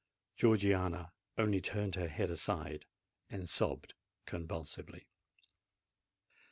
[0.35, 2.87] Georgiana only turned her head aside,
[3.29, 3.93] and sobbed
[4.25, 5.05] convulsively.